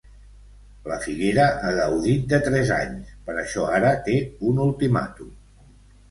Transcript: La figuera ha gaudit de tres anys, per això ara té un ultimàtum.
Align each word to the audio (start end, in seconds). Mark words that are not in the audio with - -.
La 0.91 0.95
figuera 1.01 1.43
ha 1.67 1.73
gaudit 1.79 2.23
de 2.31 2.39
tres 2.47 2.71
anys, 2.77 3.11
per 3.27 3.35
això 3.41 3.67
ara 3.81 3.91
té 4.09 4.15
un 4.53 4.63
ultimàtum. 4.65 5.29